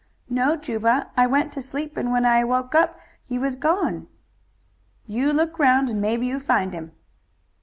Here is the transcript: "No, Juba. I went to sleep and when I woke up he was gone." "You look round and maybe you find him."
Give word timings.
"No, 0.31 0.55
Juba. 0.55 1.11
I 1.15 1.27
went 1.27 1.51
to 1.53 1.61
sleep 1.61 1.95
and 1.95 2.11
when 2.11 2.25
I 2.25 2.43
woke 2.43 2.73
up 2.73 2.99
he 3.23 3.37
was 3.37 3.55
gone." 3.55 4.07
"You 5.05 5.31
look 5.31 5.59
round 5.59 5.91
and 5.91 6.01
maybe 6.01 6.25
you 6.25 6.39
find 6.39 6.73
him." 6.73 6.93